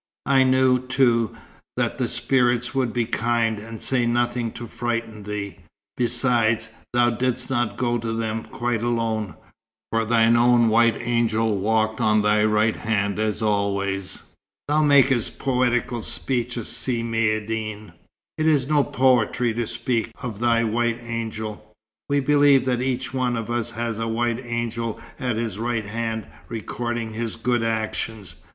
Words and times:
I 0.25 0.43
knew, 0.43 0.79
too, 0.79 1.35
that 1.77 1.99
the 1.99 2.07
spirits 2.07 2.73
would 2.73 2.91
be 2.91 3.05
kind, 3.05 3.59
and 3.59 3.79
say 3.79 4.07
nothing 4.07 4.51
to 4.53 4.65
frighten 4.65 5.21
thee. 5.21 5.59
Besides, 5.95 6.69
thou 6.91 7.11
didst 7.11 7.51
not 7.51 7.77
go 7.77 7.99
to 7.99 8.11
them 8.11 8.41
quite 8.45 8.81
alone, 8.81 9.35
for 9.91 10.03
thine 10.03 10.35
own 10.35 10.69
white 10.69 10.95
angel 10.97 11.55
walked 11.55 12.01
on 12.01 12.23
thy 12.23 12.43
right 12.45 12.77
hand, 12.77 13.19
as 13.19 13.43
always." 13.43 14.23
"Thou 14.67 14.81
makest 14.81 15.37
poetical 15.37 16.01
speeches, 16.01 16.67
Si 16.67 17.03
Maïeddine." 17.03 17.93
"It 18.39 18.47
is 18.47 18.67
no 18.67 18.83
poetry 18.83 19.53
to 19.53 19.67
speak 19.67 20.11
of 20.19 20.39
thy 20.39 20.63
white 20.63 20.97
angel. 20.99 21.73
We 22.09 22.21
believe 22.21 22.65
that 22.65 22.81
each 22.81 23.13
one 23.13 23.37
of 23.37 23.51
us 23.51 23.69
has 23.73 23.99
a 23.99 24.07
white 24.07 24.43
angel 24.43 24.99
at 25.19 25.35
his 25.35 25.59
right 25.59 25.85
hand, 25.85 26.25
recording 26.49 27.13
his 27.13 27.35
good 27.35 27.61
actions. 27.61 28.33